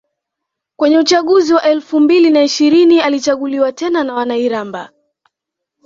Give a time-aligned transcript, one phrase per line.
[0.75, 4.89] Kwenye uchaguzi wa elfu mbili na ishirini alichaguliwa tena na wana Iramba